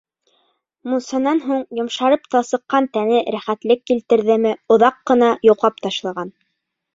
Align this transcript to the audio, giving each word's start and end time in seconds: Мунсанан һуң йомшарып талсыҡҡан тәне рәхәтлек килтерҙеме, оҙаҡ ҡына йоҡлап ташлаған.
Мунсанан 0.91 1.41
һуң 1.43 1.59
йомшарып 1.79 2.25
талсыҡҡан 2.35 2.87
тәне 2.97 3.19
рәхәтлек 3.35 3.85
килтерҙеме, 3.91 4.55
оҙаҡ 4.77 4.99
ҡына 5.13 5.29
йоҡлап 5.51 5.79
ташлаған. 5.85 6.35